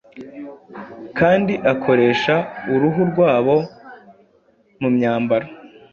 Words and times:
kandi 1.17 1.53
akoresha 1.73 2.35
uruhu 2.73 3.01
rwabo 3.11 3.55
mu 4.81 4.89
myambaro 4.95 5.47